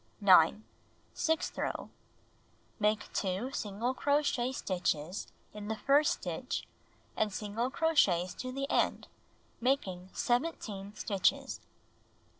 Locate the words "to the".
8.33-8.67